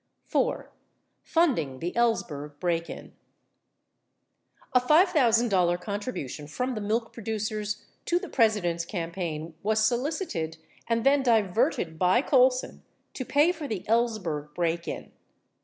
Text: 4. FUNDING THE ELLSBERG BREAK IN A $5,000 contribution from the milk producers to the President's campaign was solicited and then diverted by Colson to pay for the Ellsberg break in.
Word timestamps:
4. 0.25 0.71
FUNDING 1.21 1.77
THE 1.77 1.95
ELLSBERG 1.95 2.59
BREAK 2.59 2.89
IN 2.89 3.13
A 4.73 4.79
$5,000 4.81 5.79
contribution 5.79 6.47
from 6.47 6.73
the 6.73 6.81
milk 6.81 7.13
producers 7.13 7.85
to 8.05 8.17
the 8.17 8.27
President's 8.27 8.83
campaign 8.83 9.53
was 9.61 9.85
solicited 9.85 10.57
and 10.87 11.03
then 11.03 11.21
diverted 11.21 11.99
by 11.99 12.23
Colson 12.23 12.81
to 13.13 13.23
pay 13.23 13.51
for 13.51 13.67
the 13.67 13.85
Ellsberg 13.87 14.55
break 14.55 14.87
in. 14.87 15.11